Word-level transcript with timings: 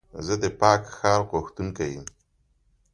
زه 0.25 0.33
د 0.43 0.45
پاک 0.59 0.81
ښار 0.97 1.21
غوښتونکی 1.29 1.87
یم. 1.95 2.07